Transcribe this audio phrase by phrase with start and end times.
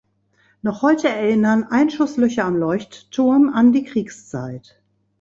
[0.63, 4.81] Noch heute erinnern Einschusslöcher am Leuchtturm an die Kriegszeit.